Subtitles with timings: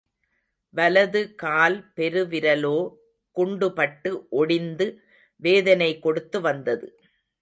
[0.73, 2.77] வலது கால் பெருவிரலோ
[3.35, 4.87] குண்டுபட்டு ஒடிந்து
[5.41, 6.87] வேதனை கொடுத்து வந்தது.